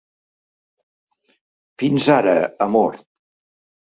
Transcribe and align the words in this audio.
Fins 1.83 2.07
ara, 2.15 2.35
amor. 2.67 2.97